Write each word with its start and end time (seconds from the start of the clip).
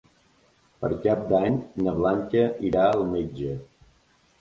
Per 0.85 0.89
Cap 1.03 1.21
d'Any 1.33 1.61
na 1.85 1.95
Blanca 2.01 2.49
irà 2.73 2.89
al 2.97 3.09
metge. 3.15 3.57